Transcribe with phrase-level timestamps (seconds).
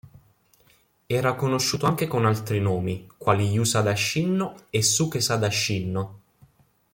[1.07, 6.09] Era conosciuto anche con altri nomi quali Iyasada-shinnō e Sukesada-shinnō.